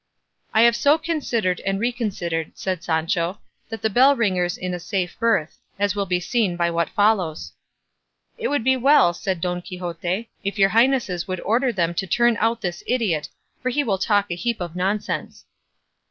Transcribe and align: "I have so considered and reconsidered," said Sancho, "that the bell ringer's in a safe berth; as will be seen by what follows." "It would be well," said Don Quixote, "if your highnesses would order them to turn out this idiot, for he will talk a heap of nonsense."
"I 0.51 0.61
have 0.61 0.75
so 0.75 0.97
considered 0.97 1.59
and 1.63 1.79
reconsidered," 1.79 2.53
said 2.57 2.81
Sancho, 2.83 3.39
"that 3.69 3.83
the 3.83 3.89
bell 3.91 4.15
ringer's 4.15 4.57
in 4.57 4.73
a 4.73 4.79
safe 4.79 5.15
berth; 5.19 5.59
as 5.77 5.95
will 5.95 6.07
be 6.07 6.19
seen 6.19 6.57
by 6.57 6.71
what 6.71 6.89
follows." 6.89 7.53
"It 8.35 8.47
would 8.47 8.63
be 8.63 8.75
well," 8.75 9.13
said 9.13 9.41
Don 9.41 9.61
Quixote, 9.61 10.27
"if 10.43 10.57
your 10.57 10.69
highnesses 10.69 11.27
would 11.27 11.39
order 11.41 11.71
them 11.71 11.93
to 11.93 12.07
turn 12.07 12.35
out 12.39 12.61
this 12.61 12.83
idiot, 12.87 13.29
for 13.61 13.69
he 13.69 13.83
will 13.83 13.99
talk 13.99 14.31
a 14.31 14.35
heap 14.35 14.59
of 14.59 14.75
nonsense." 14.75 15.45